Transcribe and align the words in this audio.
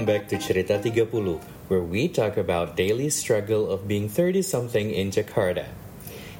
welcome 0.00 0.18
back 0.18 0.28
to 0.28 0.36
Cerita 0.38 0.80
30, 0.82 1.40
where 1.68 1.82
we 1.82 2.08
talk 2.08 2.38
about 2.38 2.74
daily 2.74 3.10
struggle 3.10 3.70
of 3.70 3.86
being 3.86 4.08
30-something 4.08 4.90
in 4.90 5.10
Jakarta. 5.10 5.66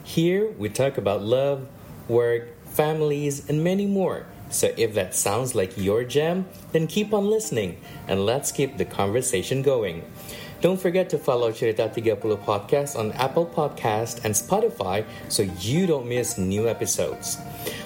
Here, 0.03 0.49
we 0.53 0.71
talk 0.71 0.97
about 0.97 1.21
love, 1.21 1.69
work, 2.09 2.49
families, 2.65 3.47
and 3.51 3.63
many 3.63 3.85
more. 3.85 4.25
So 4.49 4.73
if 4.79 4.95
that 4.95 5.15
sounds 5.15 5.55
like 5.55 5.77
your 5.77 6.05
jam, 6.05 6.47
then 6.73 6.87
keep 6.87 7.13
on 7.13 7.29
listening, 7.29 7.77
and 8.09 8.25
let's 8.25 8.51
keep 8.51 8.79
the 8.79 8.87
conversation 8.87 9.61
going. 9.61 10.11
Don't 10.61 10.79
forget 10.79 11.09
to 11.11 11.19
follow 11.19 11.53
Cerita 11.53 11.89
30 11.89 12.37
Podcast 12.45 12.99
on 12.99 13.13
Apple 13.13 13.47
Podcast 13.47 14.25
and 14.25 14.35
Spotify 14.35 15.05
so 15.29 15.43
you 15.59 15.87
don't 15.87 16.07
miss 16.07 16.37
new 16.37 16.69
episodes. 16.69 17.39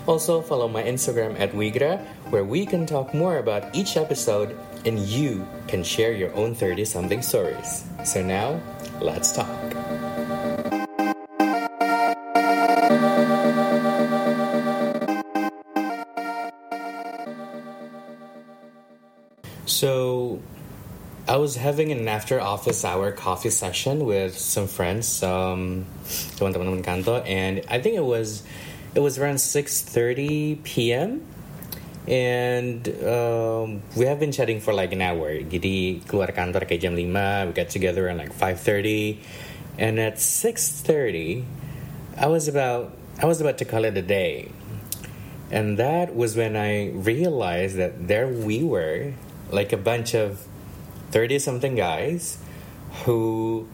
Also, 0.08 0.42
follow 0.42 0.66
my 0.66 0.82
Instagram 0.82 1.38
at 1.38 1.52
Wigra, 1.52 2.02
where 2.30 2.42
we 2.42 2.66
can 2.66 2.84
talk 2.84 3.14
more 3.14 3.38
about 3.38 3.72
each 3.76 3.96
episode 3.96 4.58
and 4.84 4.98
you 4.98 5.46
can 5.68 5.84
share 5.84 6.12
your 6.12 6.34
own 6.34 6.52
30 6.54 6.84
something 6.84 7.22
stories. 7.22 7.84
So 8.04 8.22
now, 8.22 8.60
let's 9.00 9.30
talk. 9.30 9.93
Was 21.44 21.60
having 21.60 21.92
an 21.92 22.08
after 22.08 22.40
office 22.40 22.86
hour 22.88 23.12
coffee 23.12 23.52
session 23.52 24.06
with 24.06 24.32
some 24.32 24.66
friends, 24.66 25.22
um, 25.22 25.84
and 26.40 27.60
I 27.68 27.76
think 27.84 28.00
it 28.00 28.06
was 28.08 28.42
it 28.94 29.00
was 29.04 29.18
around 29.20 29.36
6:30 29.36 30.64
p.m. 30.64 31.20
And 32.08 32.88
um, 33.04 33.82
we 33.92 34.08
have 34.08 34.20
been 34.20 34.32
chatting 34.32 34.64
for 34.64 34.72
like 34.72 34.96
an 34.96 35.04
hour. 35.04 35.36
Jadi 35.36 36.00
keluar 36.08 36.32
kantor 36.32 36.64
kayak 36.64 36.80
jam 36.80 36.96
5, 36.96 37.12
we 37.12 37.52
got 37.52 37.68
together 37.68 38.08
at 38.08 38.16
like 38.16 38.32
5:30. 38.32 39.20
And 39.76 40.00
at 40.00 40.16
6:30, 40.16 41.44
I 42.16 42.26
was 42.32 42.48
about 42.48 42.96
I 43.20 43.28
was 43.28 43.44
about 43.44 43.60
to 43.60 43.68
call 43.68 43.84
it 43.84 44.00
a 44.00 44.06
day. 44.06 44.48
And 45.52 45.76
that 45.76 46.16
was 46.16 46.40
when 46.40 46.56
I 46.56 46.88
realized 46.96 47.76
that 47.76 48.08
there 48.08 48.32
we 48.32 48.64
were, 48.64 49.12
like 49.52 49.76
a 49.76 49.80
bunch 49.80 50.16
of 50.16 50.48
30 51.14 51.38
something 51.38 51.76
guys 51.76 52.38
who 53.04 53.68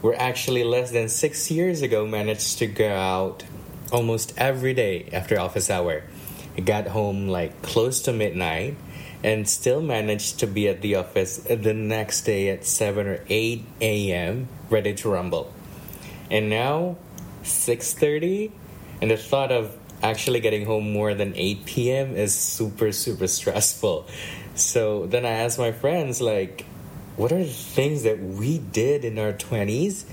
were 0.00 0.14
actually 0.14 0.62
less 0.62 0.92
than 0.92 1.08
six 1.08 1.50
years 1.50 1.82
ago 1.82 2.06
managed 2.06 2.58
to 2.58 2.68
go 2.68 2.88
out 2.94 3.42
almost 3.90 4.32
every 4.36 4.74
day 4.74 5.08
after 5.12 5.40
office 5.40 5.70
hour. 5.70 6.04
Got 6.64 6.86
home 6.86 7.26
like 7.26 7.62
close 7.62 8.02
to 8.02 8.12
midnight 8.12 8.76
and 9.24 9.48
still 9.48 9.82
managed 9.82 10.38
to 10.38 10.46
be 10.46 10.68
at 10.68 10.80
the 10.80 10.94
office 10.94 11.38
the 11.38 11.74
next 11.74 12.22
day 12.22 12.48
at 12.48 12.64
7 12.64 13.08
or 13.08 13.24
8 13.28 13.64
a.m. 13.80 14.46
ready 14.70 14.94
to 14.94 15.10
rumble. 15.10 15.52
And 16.30 16.48
now 16.48 16.96
6:30 17.42 18.52
and 19.02 19.10
the 19.10 19.16
thought 19.16 19.50
of 19.50 19.76
actually 20.00 20.38
getting 20.38 20.64
home 20.64 20.92
more 20.92 21.12
than 21.14 21.34
8 21.34 21.66
p.m. 21.66 22.14
is 22.14 22.36
super 22.36 22.92
super 22.92 23.26
stressful. 23.26 24.06
So 24.54 25.06
then 25.06 25.24
I 25.26 25.46
asked 25.46 25.58
my 25.58 25.72
friends 25.72 26.20
like 26.20 26.67
what 27.18 27.34
are 27.34 27.42
the 27.42 27.50
things 27.50 28.06
that 28.06 28.22
we 28.22 28.62
did 28.62 29.04
in 29.04 29.18
our 29.18 29.34
20s 29.34 30.06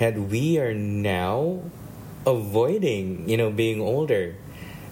and 0.00 0.32
we 0.32 0.58
are 0.58 0.72
now 0.72 1.60
avoiding, 2.24 3.28
you 3.28 3.36
know, 3.36 3.52
being 3.52 3.80
older. 3.80 4.34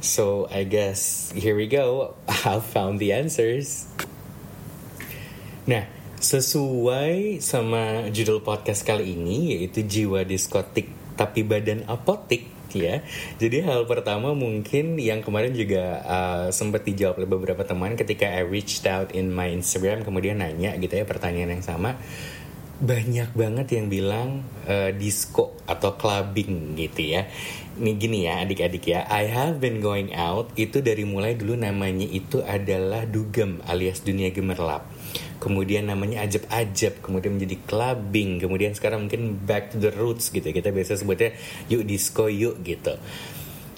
So 0.05 0.47
I 0.53 0.69
guess 0.69 1.33
here 1.33 1.57
we 1.57 1.67
go. 1.67 2.15
I've 2.45 2.69
found 2.69 3.01
the 3.01 3.17
answers. 3.17 3.89
Nah, 5.65 5.89
sesuai 6.21 7.41
sama 7.41 8.13
judul 8.13 8.45
podcast 8.45 8.85
kali 8.85 9.17
ini 9.17 9.57
yaitu 9.57 9.89
jiwa 9.89 10.21
diskotik 10.29 10.93
tapi 11.17 11.41
badan 11.49 11.89
apotik 11.89 12.54
ya. 12.87 13.03
Jadi 13.39 13.63
hal 13.63 13.87
pertama 13.87 14.35
mungkin 14.35 14.99
yang 14.99 15.23
kemarin 15.23 15.55
juga 15.55 16.03
uh, 16.05 16.47
sempat 16.51 16.83
dijawab 16.83 17.23
oleh 17.23 17.31
beberapa 17.31 17.63
teman 17.63 17.95
ketika 17.95 18.27
I 18.27 18.43
reached 18.43 18.85
out 18.91 19.15
in 19.15 19.31
my 19.31 19.51
Instagram 19.51 20.03
kemudian 20.03 20.43
nanya 20.43 20.75
gitu 20.79 20.99
ya 20.99 21.05
pertanyaan 21.07 21.59
yang 21.59 21.65
sama 21.65 21.97
banyak 22.75 23.31
banget 23.39 23.67
yang 23.81 23.87
bilang 23.87 24.43
uh, 24.67 24.91
disco 24.91 25.55
atau 25.65 25.95
clubbing 25.95 26.75
gitu 26.75 27.17
ya. 27.17 27.31
Ini 27.75 27.93
gini 27.99 28.23
ya 28.23 28.39
adik-adik 28.47 28.87
ya, 28.87 29.03
I 29.11 29.27
have 29.27 29.59
been 29.59 29.83
going 29.83 30.15
out 30.15 30.55
itu 30.55 30.79
dari 30.79 31.03
mulai 31.03 31.35
dulu 31.35 31.59
namanya 31.59 32.07
itu 32.07 32.39
adalah 32.47 33.03
dugem 33.03 33.59
alias 33.67 33.99
dunia 34.07 34.31
gemerlap. 34.31 34.87
Kemudian 35.43 35.91
namanya 35.91 36.23
ajab-ajab, 36.23 37.03
kemudian 37.03 37.35
menjadi 37.35 37.59
clubbing, 37.67 38.39
kemudian 38.39 38.79
sekarang 38.79 39.11
mungkin 39.11 39.43
back 39.43 39.75
to 39.75 39.83
the 39.83 39.91
roots 39.91 40.31
gitu. 40.31 40.47
Kita 40.55 40.71
biasa 40.71 41.03
sebutnya 41.03 41.35
yuk 41.67 41.83
disco 41.83 42.31
yuk 42.31 42.63
gitu. 42.63 42.95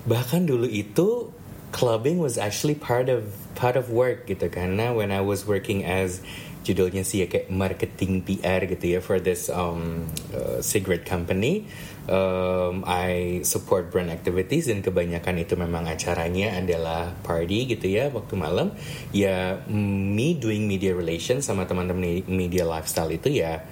Bahkan 0.04 0.44
dulu 0.44 0.68
itu 0.68 1.32
clubbing 1.72 2.20
was 2.20 2.36
actually 2.36 2.76
part 2.76 3.08
of 3.08 3.32
part 3.56 3.74
of 3.74 3.88
work 3.88 4.28
gitu 4.28 4.46
karena 4.52 4.92
when 4.92 5.08
I 5.08 5.24
was 5.24 5.48
working 5.48 5.82
as 5.82 6.20
judulnya 6.66 7.06
sih 7.06 7.22
ya 7.22 7.26
kayak 7.30 7.46
marketing 7.46 8.26
PR 8.26 8.66
gitu 8.66 8.98
ya 8.98 9.00
for 9.00 9.22
this 9.22 9.46
um, 9.46 10.10
uh, 10.34 10.58
cigarette 10.58 11.06
company. 11.06 11.70
Um, 12.06 12.86
I 12.86 13.42
support 13.42 13.90
brand 13.90 14.14
activities 14.14 14.70
dan 14.70 14.78
kebanyakan 14.82 15.42
itu 15.42 15.58
memang 15.58 15.90
acaranya 15.90 16.54
adalah 16.58 17.10
party 17.22 17.70
gitu 17.78 17.86
ya 17.86 18.10
waktu 18.10 18.34
malam. 18.34 18.74
Ya 19.14 19.62
me 19.70 20.34
doing 20.34 20.66
media 20.66 20.94
relations 20.94 21.46
sama 21.46 21.66
teman-teman 21.66 22.26
media 22.26 22.66
lifestyle 22.66 23.10
itu 23.14 23.42
ya 23.42 23.62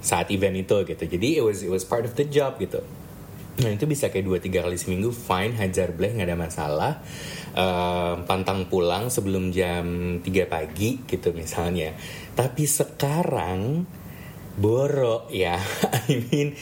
saat 0.00 0.32
event 0.32 0.56
itu 0.56 0.76
gitu. 0.88 1.04
Jadi 1.04 1.40
it 1.40 1.44
was 1.44 1.60
it 1.60 1.72
was 1.72 1.84
part 1.84 2.08
of 2.08 2.16
the 2.16 2.24
job 2.24 2.56
gitu. 2.60 2.80
Nah 3.58 3.70
itu 3.74 3.90
bisa 3.90 4.06
kayak 4.06 4.26
dua 4.26 4.38
tiga 4.38 4.62
kali 4.62 4.78
seminggu 4.78 5.10
fine 5.10 5.58
hajar 5.58 5.90
bleh 5.90 6.14
nggak 6.14 6.28
ada 6.30 6.38
masalah. 6.38 6.92
Uh, 7.58 8.22
pantang 8.28 8.70
pulang 8.70 9.10
sebelum 9.10 9.50
jam 9.50 10.18
3 10.22 10.46
pagi 10.46 11.02
gitu 11.10 11.34
misalnya. 11.34 11.90
Tapi 12.38 12.62
sekarang 12.70 13.82
borok 14.58 15.30
ya, 15.34 15.58
I 16.10 16.22
mean 16.30 16.54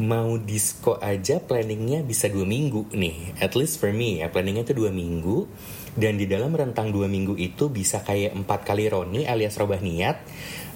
mau 0.00 0.36
disco 0.40 0.96
aja 1.00 1.40
planningnya 1.40 2.04
bisa 2.04 2.28
dua 2.28 2.44
minggu 2.48 2.92
nih, 2.92 3.36
at 3.40 3.56
least 3.56 3.80
for 3.80 3.92
me 3.92 4.24
ya 4.24 4.28
planningnya 4.32 4.64
itu 4.64 4.76
dua 4.76 4.88
minggu 4.92 5.48
dan 5.92 6.16
di 6.16 6.24
dalam 6.24 6.56
rentang 6.56 6.88
dua 6.88 7.04
minggu 7.04 7.36
itu 7.36 7.68
bisa 7.68 8.00
kayak 8.00 8.32
empat 8.32 8.64
kali 8.64 8.88
roni 8.88 9.28
alias 9.28 9.60
robah 9.60 9.80
niat. 9.80 10.16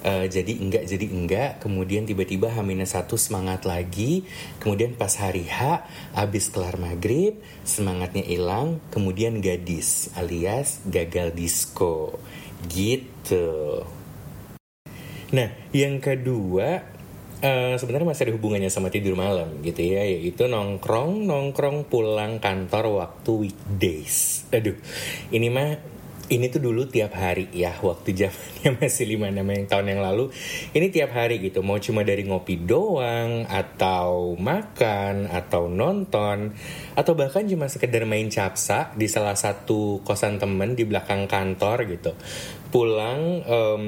Uh, 0.05 0.29
jadi 0.29 0.53
enggak 0.61 0.83
jadi 0.85 1.05
enggak. 1.09 1.51
Kemudian 1.57 2.05
tiba-tiba 2.05 2.53
hamilnya 2.53 2.85
satu 2.85 3.17
semangat 3.17 3.65
lagi. 3.65 4.29
Kemudian 4.61 4.93
pas 4.93 5.09
hari 5.17 5.49
H 5.49 5.83
habis 6.13 6.53
kelar 6.53 6.77
maghrib 6.77 7.41
semangatnya 7.65 8.21
hilang. 8.21 8.77
Kemudian 8.93 9.41
gadis 9.41 10.13
alias 10.13 10.85
gagal 10.85 11.33
disco. 11.33 12.21
Gitu. 12.69 13.81
Nah 15.33 15.49
yang 15.73 15.97
kedua 15.97 16.96
Uh, 17.37 17.77
sebenarnya 17.77 18.09
masih 18.09 18.23
ada 18.25 18.33
hubungannya 18.33 18.71
sama 18.73 18.89
tidur 18.89 19.13
malam 19.13 19.61
gitu 19.61 19.85
ya 19.85 20.01
yaitu 20.01 20.49
nongkrong 20.49 21.29
nongkrong 21.29 21.85
pulang 21.85 22.41
kantor 22.41 23.05
waktu 23.05 23.31
weekdays. 23.45 24.49
Aduh 24.49 24.73
ini 25.29 25.45
mah 25.53 25.96
ini 26.27 26.51
tuh 26.51 26.59
dulu 26.59 26.87
tiap 26.91 27.15
hari 27.15 27.47
ya 27.55 27.75
waktu 27.79 28.11
zamannya 28.11 28.69
masih 28.83 29.05
lima 29.07 29.31
enam 29.31 29.47
tahun 29.67 29.95
yang 29.95 30.01
lalu. 30.03 30.29
Ini 30.75 30.91
tiap 30.91 31.15
hari 31.15 31.39
gitu 31.39 31.63
mau 31.63 31.79
cuma 31.79 32.03
dari 32.03 32.27
ngopi 32.27 32.59
doang 32.59 33.47
atau 33.47 34.35
makan 34.35 35.31
atau 35.31 35.71
nonton 35.71 36.51
atau 36.95 37.13
bahkan 37.15 37.47
cuma 37.47 37.71
sekedar 37.71 38.03
main 38.03 38.27
capsa 38.27 38.91
di 38.95 39.07
salah 39.07 39.39
satu 39.39 40.03
kosan 40.03 40.39
temen 40.39 40.75
di 40.75 40.83
belakang 40.83 41.31
kantor 41.31 41.87
gitu. 41.87 42.11
Pulang 42.67 43.47
um, 43.47 43.83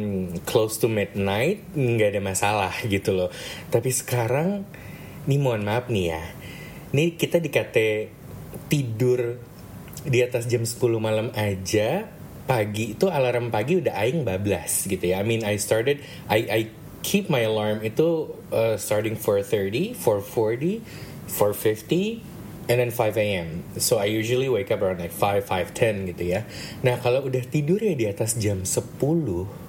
close 0.48 0.80
to 0.80 0.88
midnight 0.88 1.64
nggak 1.76 2.16
ada 2.16 2.22
masalah 2.24 2.74
gitu 2.94 3.12
loh. 3.12 3.30
Tapi 3.68 3.92
sekarang 3.92 4.64
nih 5.28 5.40
mohon 5.40 5.68
maaf 5.68 5.92
nih 5.92 6.06
ya 6.16 6.24
ini 6.90 7.14
kita 7.14 7.38
dikate 7.38 8.10
tidur 8.66 9.38
di 10.02 10.20
atas 10.26 10.50
jam 10.50 10.66
10 10.66 10.80
malam 10.98 11.30
aja 11.38 12.19
pagi 12.50 12.98
itu 12.98 13.06
alarm 13.06 13.54
pagi 13.54 13.78
udah 13.78 13.94
aing 13.94 14.26
bablas 14.26 14.90
gitu 14.90 15.14
ya. 15.14 15.22
I 15.22 15.24
mean 15.24 15.46
I 15.46 15.62
started 15.62 16.02
I 16.26 16.40
I 16.50 16.62
keep 17.06 17.30
my 17.30 17.46
alarm 17.46 17.86
itu 17.86 18.34
uh, 18.50 18.74
starting 18.82 19.14
4:30, 19.14 19.94
4:40, 19.94 20.82
4:50 21.30 22.26
and 22.70 22.78
then 22.82 22.90
5 22.90 23.18
a.m. 23.18 23.70
So 23.78 24.02
I 24.02 24.10
usually 24.10 24.50
wake 24.50 24.74
up 24.74 24.82
around 24.82 24.98
like 24.98 25.14
5, 25.14 25.46
5:10 25.46 26.10
gitu 26.14 26.24
ya. 26.26 26.50
Nah, 26.82 26.98
kalau 26.98 27.30
udah 27.30 27.46
tidur 27.46 27.82
ya 27.82 27.94
di 27.94 28.10
atas 28.10 28.38
jam 28.38 28.66
10 28.66 29.69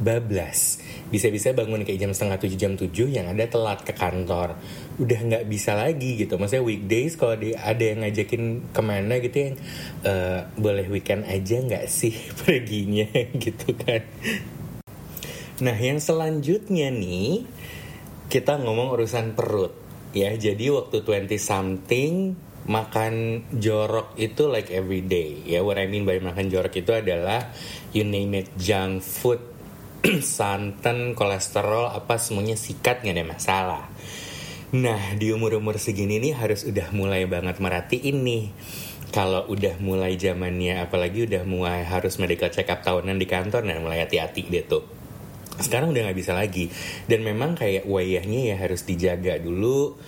bablas. 0.00 0.80
Bisa-bisa 1.12 1.52
bangun 1.52 1.84
kayak 1.84 2.00
jam 2.00 2.12
setengah 2.16 2.40
tujuh 2.40 2.58
jam 2.58 2.72
tujuh 2.74 3.08
yang 3.12 3.28
ada 3.28 3.44
telat 3.46 3.84
ke 3.84 3.92
kantor. 3.92 4.56
Udah 4.96 5.20
nggak 5.20 5.44
bisa 5.46 5.76
lagi 5.76 6.16
gitu. 6.16 6.40
Maksudnya 6.40 6.64
weekdays 6.64 7.14
kalau 7.20 7.36
ada 7.36 7.84
yang 7.84 8.00
ngajakin 8.02 8.72
ke 8.72 8.82
mana 8.82 9.20
gitu 9.20 9.36
yang 9.36 9.54
uh, 10.08 10.48
boleh 10.56 10.88
weekend 10.88 11.28
aja 11.28 11.60
nggak 11.60 11.86
sih 11.86 12.16
perginya 12.40 13.06
gitu 13.44 13.76
kan. 13.76 14.02
Nah, 15.60 15.76
yang 15.76 16.00
selanjutnya 16.00 16.88
nih 16.88 17.44
kita 18.32 18.56
ngomong 18.56 18.96
urusan 18.96 19.36
perut 19.36 19.76
ya. 20.16 20.32
Jadi 20.32 20.72
waktu 20.72 21.04
20 21.04 21.36
something 21.36 22.12
makan 22.70 23.42
jorok 23.56 24.14
itu 24.20 24.46
like 24.46 24.70
every 24.70 25.02
day 25.02 25.42
ya. 25.42 25.64
What 25.66 25.80
I 25.80 25.90
mean 25.90 26.06
by 26.06 26.22
makan 26.22 26.52
jorok 26.52 26.78
itu 26.78 26.94
adalah 26.94 27.50
you 27.90 28.06
name 28.06 28.38
it 28.38 28.48
junk 28.54 29.02
food, 29.02 29.42
santan, 30.24 31.12
kolesterol 31.12 31.92
apa 31.92 32.16
semuanya 32.16 32.56
sikat 32.56 33.04
nggak 33.04 33.16
ada 33.16 33.26
masalah. 33.26 33.82
Nah, 34.70 35.18
di 35.18 35.34
umur-umur 35.34 35.76
segini 35.76 36.22
nih 36.22 36.32
harus 36.38 36.64
udah 36.64 36.94
mulai 36.94 37.26
banget 37.26 37.60
merhatiin 37.60 38.22
nih. 38.22 38.44
Kalau 39.10 39.50
udah 39.50 39.82
mulai 39.82 40.14
zamannya 40.14 40.86
apalagi 40.86 41.26
udah 41.26 41.42
mulai 41.42 41.82
harus 41.82 42.22
medical 42.22 42.48
check 42.48 42.70
up 42.70 42.80
tahunan 42.86 43.18
di 43.18 43.26
kantor 43.26 43.66
dan 43.66 43.82
nah 43.82 43.90
mulai 43.90 44.06
hati-hati 44.06 44.46
deh 44.46 44.64
tuh. 44.64 44.86
Sekarang 45.58 45.90
udah 45.90 46.08
nggak 46.08 46.18
bisa 46.18 46.32
lagi. 46.32 46.70
Dan 47.04 47.26
memang 47.26 47.58
kayak 47.58 47.84
wayahnya 47.84 48.54
ya 48.54 48.56
harus 48.56 48.86
dijaga 48.86 49.36
dulu 49.42 49.98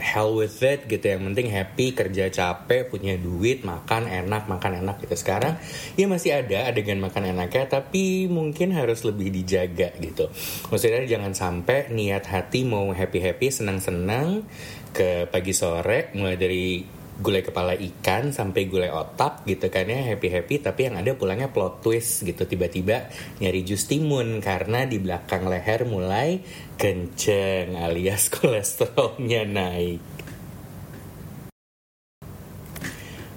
hell 0.00 0.36
with 0.36 0.60
it 0.62 0.86
gitu 0.86 1.02
yang 1.02 1.26
penting 1.32 1.50
happy 1.50 1.92
kerja 1.92 2.28
capek 2.28 2.88
punya 2.88 3.18
duit 3.18 3.66
makan 3.66 4.08
enak 4.08 4.46
makan 4.46 4.84
enak 4.84 5.02
gitu. 5.02 5.14
Sekarang 5.18 5.58
ya 5.98 6.06
masih 6.06 6.38
ada 6.42 6.70
adegan 6.70 7.02
makan 7.02 7.34
enaknya 7.34 7.68
tapi 7.68 8.26
mungkin 8.30 8.74
harus 8.74 9.02
lebih 9.02 9.32
dijaga 9.32 9.94
gitu. 9.98 10.30
Maksudnya 10.70 11.04
jangan 11.06 11.32
sampai 11.34 11.90
niat 11.90 12.28
hati 12.28 12.64
mau 12.64 12.90
happy 12.90 13.18
happy 13.18 13.48
senang 13.50 13.82
senang 13.82 14.46
ke 14.92 15.26
pagi 15.32 15.56
sore 15.56 16.12
mulai 16.12 16.36
dari 16.36 17.01
gulai 17.20 17.44
kepala 17.44 17.76
ikan 17.76 18.32
sampai 18.32 18.64
gulai 18.70 18.88
otak 18.88 19.44
gitu 19.44 19.68
kan 19.68 19.84
ya 19.84 20.00
happy 20.00 20.32
happy 20.32 20.64
tapi 20.64 20.88
yang 20.88 20.96
ada 20.96 21.12
pulangnya 21.12 21.52
plot 21.52 21.84
twist 21.84 22.24
gitu. 22.24 22.48
Tiba-tiba 22.48 23.12
nyari 23.42 23.60
jus 23.66 23.84
timun 23.84 24.40
karena 24.40 24.88
di 24.88 24.96
belakang 24.96 25.44
leher 25.44 25.84
mulai 25.84 26.40
kenceng 26.80 27.76
alias 27.76 28.30
kolesterolnya 28.34 29.44
naik. 29.44 30.00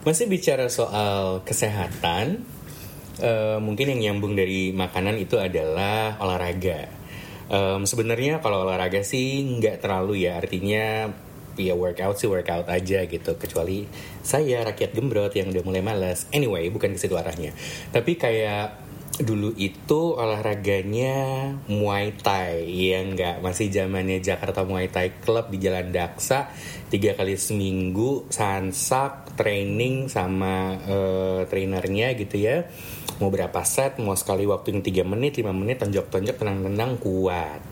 Masih 0.06 0.30
bicara 0.30 0.70
soal 0.70 1.42
kesehatan 1.42 2.46
uh, 3.26 3.58
mungkin 3.58 3.98
yang 3.98 4.02
nyambung 4.14 4.38
dari 4.38 4.70
makanan 4.70 5.18
itu 5.18 5.42
adalah 5.42 6.22
olahraga. 6.22 6.88
Um, 7.46 7.86
sebenarnya 7.86 8.42
kalau 8.42 8.66
olahraga 8.66 9.06
sih 9.06 9.46
nggak 9.46 9.86
terlalu 9.86 10.26
ya 10.26 10.42
artinya 10.42 11.14
ya 11.58 11.74
workout 11.74 12.20
sih 12.20 12.28
workout 12.28 12.68
aja 12.68 13.04
gitu. 13.08 13.36
Kecuali 13.40 13.88
saya 14.22 14.64
rakyat 14.68 14.92
gembrot 14.92 15.34
yang 15.36 15.52
udah 15.52 15.64
mulai 15.64 15.84
malas 15.84 16.28
anyway 16.36 16.68
bukan 16.68 16.96
ke 16.96 17.00
situ 17.00 17.16
arahnya. 17.16 17.56
Tapi 17.92 18.20
kayak 18.20 18.86
dulu 19.16 19.56
itu 19.56 20.16
olahraganya 20.20 21.16
Muay 21.72 22.12
Thai. 22.20 22.68
Yang 22.68 23.06
nggak? 23.16 23.36
Masih 23.40 23.72
zamannya 23.72 24.20
Jakarta 24.20 24.68
Muay 24.68 24.92
Thai 24.92 25.24
Club 25.24 25.56
di 25.56 25.58
Jalan 25.64 25.96
Daksa. 25.96 26.52
Tiga 26.92 27.16
kali 27.16 27.40
seminggu 27.40 28.28
sansak 28.28 29.36
training 29.40 30.12
sama 30.12 30.76
uh, 30.84 31.42
trainernya 31.48 32.12
gitu 32.20 32.36
ya. 32.40 32.68
Mau 33.24 33.32
berapa 33.32 33.64
set 33.64 33.96
mau 34.04 34.16
sekali 34.20 34.44
waktu 34.44 34.76
yang 34.76 34.82
tiga 34.84 35.04
menit 35.08 35.40
lima 35.40 35.56
menit 35.56 35.80
tonjok-tonjok 35.80 36.36
tenang-tenang 36.36 37.00
kuat 37.00 37.64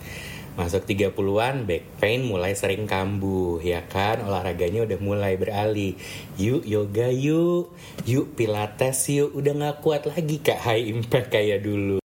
Masuk 0.53 0.85
30-an 0.85 1.65
back 1.65 1.97
pain 1.97 2.21
mulai 2.21 2.53
sering 2.53 2.85
kambuh 2.85 3.57
ya 3.57 3.81
kan? 3.89 4.21
Olahraganya 4.21 4.85
udah 4.85 4.99
mulai 5.01 5.33
beralih. 5.33 5.97
Yuk 6.37 6.61
yoga 6.69 7.09
yuk. 7.09 7.73
Yuk 8.05 8.37
pilates 8.37 9.09
yuk. 9.09 9.33
Udah 9.33 9.57
gak 9.57 9.81
kuat 9.81 10.05
lagi 10.05 10.37
kak. 10.45 10.61
High 10.61 10.93
impact 10.93 11.33
kayak 11.33 11.65
dulu 11.65 12.02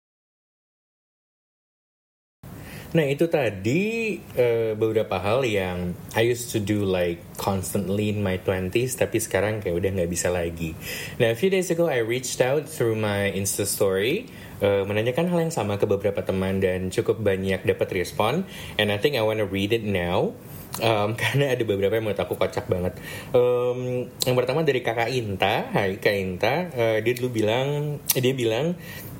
Nah 2.94 3.10
itu 3.10 3.26
tadi 3.26 4.14
uh, 4.38 4.78
beberapa 4.78 5.18
hal 5.18 5.42
yang 5.42 5.98
I 6.14 6.30
used 6.30 6.54
to 6.54 6.62
do 6.62 6.86
like 6.86 7.18
constantly 7.34 8.14
in 8.14 8.22
my 8.22 8.38
20s 8.38 8.94
tapi 8.94 9.18
sekarang 9.18 9.58
kayak 9.58 9.74
udah 9.82 9.90
nggak 9.98 10.10
bisa 10.14 10.30
lagi. 10.30 10.78
Nah 11.18 11.34
a 11.34 11.36
few 11.36 11.50
days 11.50 11.74
ago 11.74 11.90
I 11.90 12.06
reached 12.06 12.38
out 12.38 12.70
through 12.70 12.94
my 12.94 13.34
Insta 13.34 13.66
story 13.66 14.30
uh, 14.62 14.86
menanyakan 14.86 15.26
hal 15.26 15.42
yang 15.42 15.50
sama 15.50 15.74
ke 15.74 15.90
beberapa 15.90 16.22
teman 16.22 16.62
dan 16.62 16.94
cukup 16.94 17.18
banyak 17.18 17.66
dapat 17.66 17.90
respon. 17.98 18.46
And 18.78 18.94
I 18.94 19.02
think 19.02 19.18
I 19.18 19.26
wanna 19.26 19.50
read 19.50 19.74
it 19.74 19.82
now. 19.82 20.38
Um, 20.82 21.14
karena 21.20 21.54
ada 21.54 21.62
beberapa 21.62 21.94
yang 21.94 22.06
menurut 22.06 22.22
aku 22.22 22.34
kocak 22.34 22.66
banget. 22.66 22.98
Um, 23.30 24.10
yang 24.26 24.36
pertama 24.38 24.66
dari 24.66 24.82
kakak 24.82 25.10
Inta, 25.14 25.70
Hai 25.70 26.02
Kak 26.02 26.14
Inta, 26.14 26.54
uh, 26.74 26.98
dia 26.98 27.12
dulu 27.14 27.30
bilang, 27.42 27.98
dia 28.14 28.34
bilang 28.34 28.74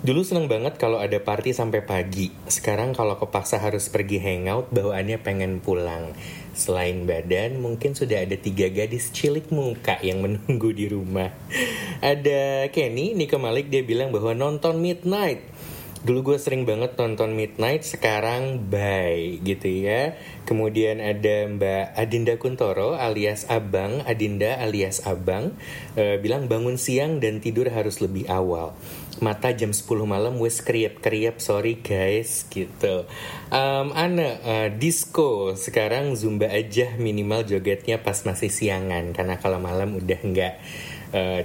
dulu 0.05 0.21
seneng 0.21 0.53
banget 0.53 0.77
kalau 0.77 1.01
ada 1.01 1.17
party 1.23 1.57
sampai 1.57 1.81
pagi. 1.81 2.29
Sekarang 2.51 2.93
kalau 2.93 3.17
kepaksa 3.17 3.57
harus 3.63 3.89
pergi 3.89 4.21
hangout, 4.21 4.69
bawaannya 4.75 5.23
pengen 5.23 5.65
pulang. 5.65 6.13
Selain 6.55 7.03
badan, 7.03 7.59
mungkin 7.59 7.99
sudah 7.99 8.23
ada 8.23 8.39
tiga 8.39 8.71
gadis 8.71 9.11
cilik 9.11 9.51
muka 9.51 9.99
yang 10.05 10.23
menunggu 10.23 10.71
di 10.71 10.87
rumah. 10.87 11.35
Ada 11.99 12.71
Kenny, 12.71 13.17
Niko 13.17 13.43
Malik, 13.43 13.73
dia 13.73 13.83
bilang 13.83 14.15
bahwa 14.15 14.37
nonton 14.37 14.79
Midnight. 14.79 15.43
Dulu 16.05 16.21
gue 16.21 16.37
sering 16.37 16.69
banget 16.69 17.01
nonton 17.01 17.33
Midnight, 17.33 17.81
sekarang 17.81 18.69
bye 18.69 19.41
gitu 19.41 19.89
ya. 19.89 20.13
Kemudian 20.45 21.01
ada 21.01 21.49
Mbak 21.49 21.97
Adinda 21.97 22.37
Kuntoro 22.37 22.93
alias 22.93 23.49
Abang, 23.49 24.05
Adinda 24.05 24.61
alias 24.61 25.01
Abang, 25.09 25.57
uh, 25.97 26.21
bilang 26.21 26.45
bangun 26.45 26.77
siang 26.77 27.25
dan 27.25 27.41
tidur 27.41 27.73
harus 27.73 28.05
lebih 28.05 28.29
awal. 28.29 28.77
Mata 29.25 29.57
jam 29.57 29.73
10 29.73 30.05
malam 30.05 30.37
wes 30.45 30.61
kriep 30.61 31.01
kriep 31.01 31.41
sorry 31.41 31.81
guys 31.81 32.45
gitu. 32.53 33.09
Um, 33.49 33.97
Ana 33.97 34.29
uh, 34.45 34.69
disco. 34.77 35.57
Sekarang 35.57 36.13
zumba 36.21 36.53
aja 36.53 37.01
minimal 37.01 37.49
jogetnya 37.49 37.97
pas 38.05 38.21
masih 38.29 38.53
siangan 38.53 39.17
karena 39.17 39.41
kalau 39.41 39.57
malam 39.57 39.97
udah 39.97 40.21
nggak 40.21 40.55
uh, 41.15 41.41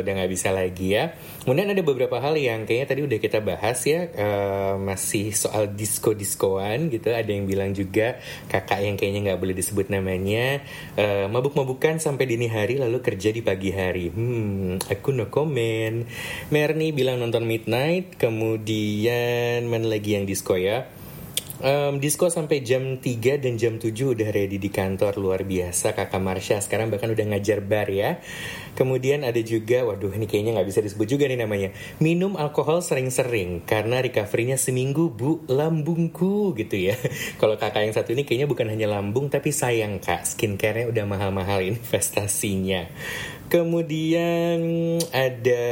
udah 0.00 0.12
nggak 0.16 0.32
bisa 0.32 0.48
lagi 0.50 0.96
ya. 0.96 1.12
Kemudian 1.44 1.72
ada 1.72 1.80
beberapa 1.80 2.20
hal 2.20 2.36
yang 2.36 2.68
kayaknya 2.68 2.88
tadi 2.88 3.00
udah 3.04 3.18
kita 3.20 3.38
bahas 3.40 3.80
ya 3.84 4.08
uh, 4.12 4.74
masih 4.80 5.32
soal 5.36 5.72
disco 5.72 6.16
diskoan 6.16 6.88
gitu. 6.88 7.12
Ada 7.12 7.28
yang 7.28 7.44
bilang 7.44 7.76
juga 7.76 8.16
kakak 8.48 8.80
yang 8.80 8.96
kayaknya 8.96 9.32
nggak 9.32 9.40
boleh 9.40 9.56
disebut 9.56 9.92
namanya 9.92 10.60
uh, 10.96 11.28
mabuk-mabukan 11.28 12.00
sampai 12.00 12.24
dini 12.28 12.48
hari 12.48 12.80
lalu 12.80 13.00
kerja 13.04 13.32
di 13.32 13.44
pagi 13.44 13.70
hari. 13.72 14.08
Hmm, 14.08 14.80
aku 14.88 15.12
no 15.12 15.28
comment. 15.28 16.08
Merni 16.48 16.92
bilang 16.96 17.20
nonton 17.20 17.44
Midnight, 17.44 18.16
kemudian 18.16 19.68
mana 19.68 19.86
lagi 19.88 20.16
yang 20.16 20.24
disco 20.24 20.56
ya? 20.56 20.99
Um, 21.60 22.00
disco 22.00 22.32
sampai 22.32 22.64
jam 22.64 22.96
3 22.96 23.36
dan 23.36 23.60
jam 23.60 23.76
7 23.76 23.92
udah 23.92 24.32
ready 24.32 24.56
di 24.56 24.72
kantor 24.72 25.20
luar 25.20 25.44
biasa 25.44 25.92
kakak 25.92 26.16
Marsha. 26.16 26.56
Sekarang 26.56 26.88
bahkan 26.88 27.12
udah 27.12 27.36
ngajar 27.36 27.60
bar 27.60 27.84
ya. 27.92 28.16
Kemudian 28.72 29.28
ada 29.28 29.36
juga 29.44 29.84
waduh 29.84 30.08
ini 30.08 30.24
kayaknya 30.24 30.56
nggak 30.56 30.68
bisa 30.72 30.80
disebut 30.80 31.04
juga 31.04 31.28
nih 31.28 31.36
namanya. 31.36 31.76
Minum 32.00 32.40
alkohol 32.40 32.80
sering-sering 32.80 33.68
karena 33.68 34.00
recovery-nya 34.00 34.56
seminggu 34.56 35.12
bu. 35.12 35.44
Lambungku 35.52 36.56
gitu 36.56 36.80
ya. 36.80 36.96
Kalau 37.40 37.60
kakak 37.60 37.84
yang 37.84 37.92
satu 37.92 38.16
ini 38.16 38.24
kayaknya 38.24 38.48
bukan 38.48 38.72
hanya 38.72 38.88
lambung 38.88 39.28
tapi 39.28 39.52
sayang 39.52 40.00
kak. 40.00 40.24
Skincare-nya 40.24 40.88
udah 40.88 41.04
mahal-mahal 41.04 41.60
investasinya 41.60 42.88
Kemudian 43.50 44.62
ada 45.10 45.64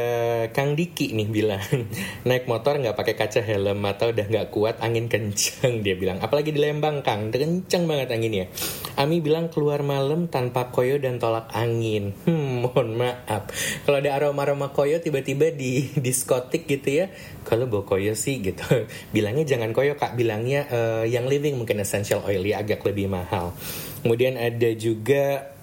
Kang 0.50 0.75
Diki 0.75 1.14
nih 1.14 1.30
bilang 1.30 1.62
naik 2.26 2.50
motor 2.50 2.75
nggak 2.75 2.99
pakai 2.99 3.14
kaca 3.14 3.38
helm 3.38 3.78
mata 3.78 4.11
udah 4.11 4.26
nggak 4.26 4.50
kuat 4.50 4.82
angin 4.82 5.06
kenceng 5.06 5.87
dia 5.87 5.94
bilang 5.94 6.18
apalagi 6.18 6.50
di 6.50 6.58
Lembang 6.58 7.06
Kang 7.06 7.30
kenceng 7.30 7.87
banget 7.87 8.11
anginnya. 8.11 8.50
Ami 8.99 9.23
bilang 9.23 9.47
keluar 9.47 9.87
malam 9.87 10.26
tanpa 10.26 10.75
koyo 10.75 10.99
dan 10.99 11.23
tolak 11.23 11.47
angin. 11.54 12.11
Hmm, 12.28 12.66
mohon 12.66 12.99
maaf 12.99 13.49
kalau 13.87 14.02
ada 14.02 14.12
aroma 14.12 14.44
aroma 14.44 14.68
koyo 14.75 14.99
tiba-tiba 14.99 15.54
di 15.54 15.87
diskotik 16.04 16.66
gitu 16.66 17.04
ya 17.04 17.06
kalau 17.47 17.70
bawa 17.70 17.87
koyo 17.87 18.12
sih 18.18 18.42
gitu 18.42 18.85
bilangnya 19.14 19.49
jangan 19.49 19.70
koyo 19.73 19.94
kak 19.94 20.18
bilangnya 20.18 20.66
uh, 20.68 21.04
yang 21.06 21.30
living 21.30 21.56
mungkin 21.56 21.78
essential 21.80 22.26
oil 22.26 22.42
ya 22.42 22.58
agak 22.58 22.82
lebih 22.82 23.06
mahal. 23.06 23.54
Kemudian 24.02 24.35
ada 24.35 24.70
juga 24.75 25.57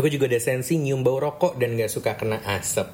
Aku 0.00 0.08
juga 0.08 0.32
ada 0.32 0.40
sensi 0.40 0.80
nyium 0.80 1.04
bau 1.04 1.20
rokok 1.20 1.60
dan 1.60 1.76
gak 1.76 1.92
suka 1.92 2.16
kena 2.16 2.40
asap. 2.48 2.88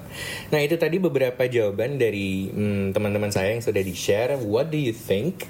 Nah 0.51 0.59
itu 0.59 0.75
tadi 0.75 0.99
beberapa 0.99 1.47
jawaban 1.47 2.03
dari 2.03 2.51
hmm, 2.51 2.91
teman-teman 2.91 3.31
saya 3.31 3.55
yang 3.55 3.63
sudah 3.63 3.79
di-share. 3.79 4.35
What 4.43 4.75
do 4.75 4.79
you 4.83 4.91
think? 4.91 5.47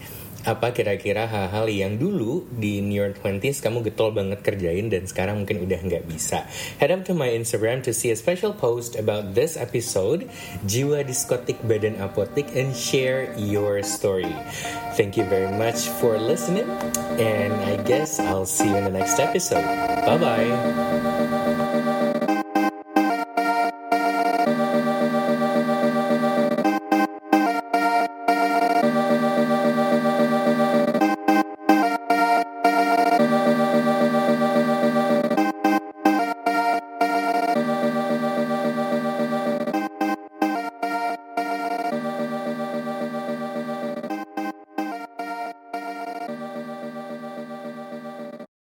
apa 0.46 0.70
kira-kira 0.70 1.26
hal-hal 1.26 1.66
yang 1.66 1.98
dulu 1.98 2.46
di 2.54 2.78
New 2.78 2.94
York 2.94 3.18
20s 3.18 3.58
kamu 3.58 3.82
getol 3.82 4.14
banget 4.14 4.46
kerjain 4.46 4.86
dan 4.86 5.02
sekarang 5.10 5.42
mungkin 5.42 5.66
udah 5.66 5.82
nggak 5.82 6.06
bisa. 6.06 6.46
Head 6.78 6.94
up 6.94 7.02
to 7.02 7.18
my 7.18 7.26
Instagram 7.34 7.82
to 7.82 7.90
see 7.90 8.14
a 8.14 8.16
special 8.16 8.54
post 8.54 8.94
about 8.94 9.34
this 9.34 9.58
episode, 9.58 10.30
Jiwa 10.70 11.02
Diskotik 11.02 11.58
Badan 11.66 11.98
Apotik, 11.98 12.46
and 12.54 12.70
share 12.78 13.34
your 13.34 13.82
story. 13.82 14.30
Thank 14.94 15.18
you 15.18 15.26
very 15.26 15.50
much 15.58 15.90
for 15.98 16.14
listening, 16.14 16.70
and 17.18 17.52
I 17.66 17.82
guess 17.82 18.22
I'll 18.22 18.46
see 18.46 18.70
you 18.70 18.78
in 18.78 18.86
the 18.86 18.94
next 18.94 19.18
episode. 19.18 19.66
Bye-bye! 20.06 21.35